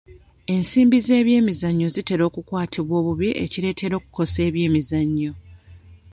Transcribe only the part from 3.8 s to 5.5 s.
okukosa eby'emizannyo